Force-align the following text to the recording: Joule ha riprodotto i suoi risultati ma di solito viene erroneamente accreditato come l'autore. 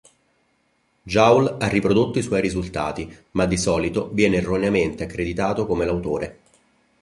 Joule 1.03 1.57
ha 1.59 1.67
riprodotto 1.67 2.17
i 2.17 2.23
suoi 2.23 2.41
risultati 2.41 3.15
ma 3.33 3.45
di 3.45 3.55
solito 3.55 4.09
viene 4.11 4.37
erroneamente 4.37 5.03
accreditato 5.03 5.67
come 5.67 5.85
l'autore. 5.85 6.39